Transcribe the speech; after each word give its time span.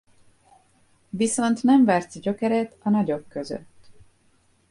Viszont 1.09 1.63
nem 1.63 1.85
vert 1.85 2.19
gyökeret 2.21 2.77
a 2.79 2.89
nagyok 2.89 3.27
között. 3.29 3.89